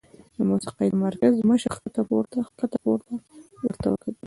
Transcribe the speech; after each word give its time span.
د 0.37 0.39
موسيقۍ 0.49 0.87
د 0.91 0.95
مرکز 1.05 1.33
مشر 1.49 1.69
ښکته 1.75 2.01
پورته 2.09 2.37
ورته 2.87 3.87
وکتل 3.91 4.13